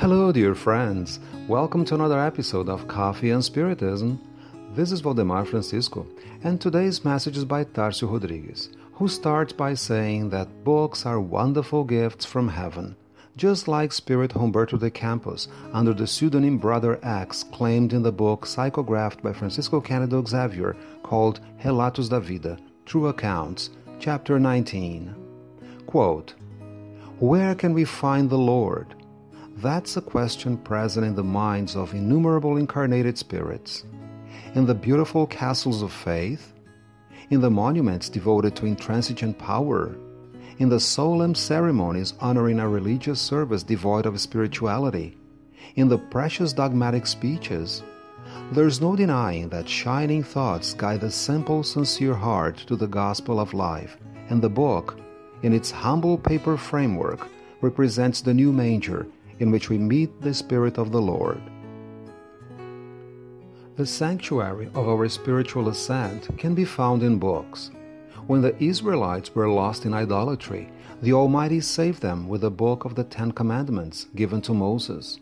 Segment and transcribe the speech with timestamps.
[0.00, 1.20] Hello, dear friends.
[1.46, 4.18] Welcome to another episode of Coffee and Spiritism.
[4.74, 6.06] This is Valdemar Francisco,
[6.42, 11.84] and today's message is by Tarcio Rodriguez, who starts by saying that books are wonderful
[11.84, 12.96] gifts from heaven,
[13.36, 18.46] just like Spirit Humberto de Campos, under the pseudonym Brother X, claimed in the book
[18.46, 22.56] psychographed by Francisco Cândido Xavier called Relatos da Vida,
[22.86, 25.14] True Accounts, chapter 19.
[25.86, 26.32] Quote,
[27.18, 28.94] Where can we find the Lord?
[29.62, 33.84] That's a question present in the minds of innumerable incarnated spirits.
[34.54, 36.54] In the beautiful castles of faith,
[37.28, 39.94] in the monuments devoted to intransigent power,
[40.56, 45.18] in the solemn ceremonies honoring a religious service devoid of spirituality,
[45.76, 47.82] in the precious dogmatic speeches,
[48.52, 53.52] there's no denying that shining thoughts guide the simple, sincere heart to the gospel of
[53.52, 53.98] life,
[54.30, 54.98] and the book,
[55.42, 57.28] in its humble paper framework,
[57.60, 59.06] represents the new manger
[59.40, 61.40] in which we meet the Spirit of the Lord.
[63.76, 67.70] The sanctuary of our spiritual ascent can be found in books.
[68.26, 72.94] When the Israelites were lost in idolatry, the Almighty saved them with the book of
[72.94, 75.18] the Ten Commandments given to Moses.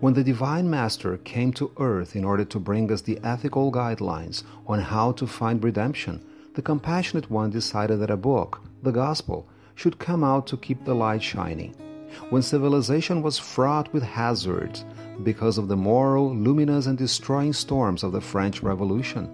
[0.00, 4.42] When the Divine Master came to earth in order to bring us the ethical guidelines
[4.66, 6.22] on how to find redemption,
[6.54, 10.94] the Compassionate One decided that a book, the Gospel, should come out to keep the
[10.94, 11.74] light shining
[12.30, 14.84] when civilization was fraught with hazards
[15.22, 19.30] because of the moral, luminous, and destroying storms of the French Revolution,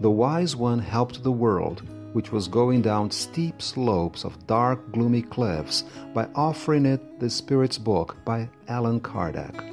[0.00, 5.22] the Wise One helped the world, which was going down steep slopes of dark, gloomy
[5.22, 5.84] cliffs,
[6.14, 9.68] by offering it the Spirit's Book by Allan Kardec.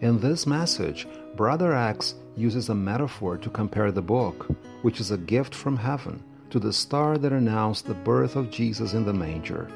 [0.00, 4.46] In this message, Brother X uses a metaphor to compare the book,
[4.82, 6.22] which is a gift from heaven,
[6.54, 9.68] to the star that announced the birth of Jesus in the manger.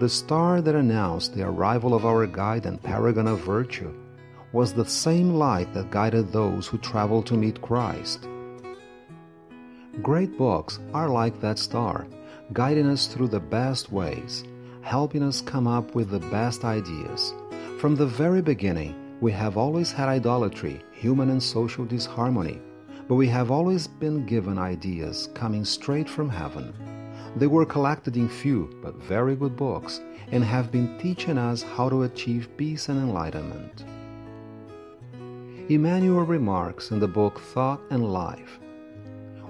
[0.00, 3.90] The star that announced the arrival of our guide and paragon of virtue
[4.52, 8.28] was the same light that guided those who traveled to meet Christ.
[10.02, 12.06] Great books are like that star,
[12.52, 14.44] guiding us through the best ways,
[14.82, 17.32] helping us come up with the best ideas.
[17.80, 22.60] From the very beginning, we have always had idolatry, human and social disharmony,
[23.08, 26.72] but we have always been given ideas coming straight from heaven.
[27.36, 30.00] They were collected in few but very good books
[30.30, 33.84] and have been teaching us how to achieve peace and enlightenment.
[35.68, 38.58] Emmanuel remarks in the book Thought and Life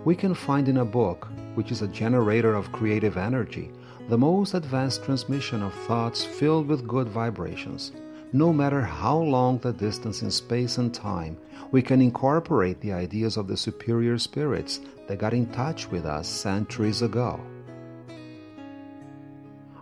[0.04, 3.70] We can find in a book, which is a generator of creative energy,
[4.08, 7.92] the most advanced transmission of thoughts filled with good vibrations
[8.34, 11.38] no matter how long the distance in space and time,
[11.70, 16.26] we can incorporate the ideas of the superior spirits that got in touch with us
[16.26, 17.40] centuries ago.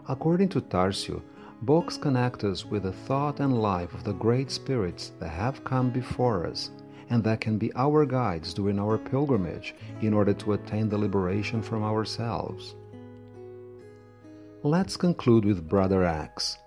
[0.06, 1.22] According to Tarcio,
[1.62, 5.88] books connect us with the thought and life of the great spirits that have come
[5.88, 6.72] before us
[7.08, 11.62] and that can be our guides during our pilgrimage in order to attain the liberation
[11.62, 12.74] from ourselves.
[14.62, 16.58] Let's conclude with Brother X.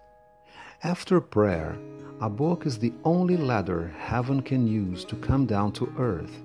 [0.85, 1.79] After prayer,
[2.21, 6.43] a book is the only ladder heaven can use to come down to earth.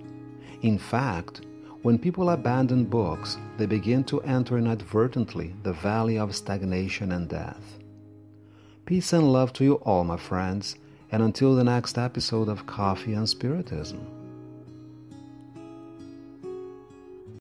[0.62, 1.43] In fact,
[1.83, 7.78] when people abandon books, they begin to enter inadvertently the valley of stagnation and death.
[8.87, 10.77] Peace and love to you all, my friends,
[11.12, 14.19] and until the next episode of Coffee and Spiritism.